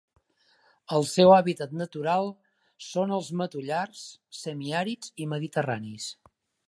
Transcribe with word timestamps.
El 0.95 1.03
seu 1.09 1.33
hàbitat 1.33 1.75
natural 1.81 2.31
són 2.87 3.13
els 3.19 3.29
matollars 3.43 4.03
semiàrids 4.41 5.13
i 5.27 5.29
mediterranis. 5.35 6.09